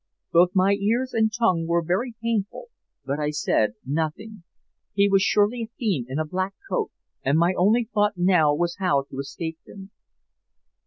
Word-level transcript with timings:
Both 0.33 0.55
my 0.55 0.73
ears 0.73 1.13
and 1.13 1.31
tongue 1.31 1.67
were 1.67 1.83
very 1.83 2.15
painful, 2.23 2.69
but 3.05 3.19
I 3.19 3.29
said 3.29 3.75
nothing. 3.85 4.41
He 4.95 5.07
was 5.07 5.21
surely 5.21 5.61
a 5.61 5.71
fiend 5.77 6.07
in 6.09 6.17
a 6.17 6.25
black 6.25 6.55
coat, 6.67 6.89
and 7.23 7.37
my 7.37 7.53
only 7.55 7.83
thought 7.93 8.17
now 8.17 8.51
was 8.55 8.77
how 8.79 9.03
to 9.11 9.19
escape 9.19 9.59
him. 9.63 9.91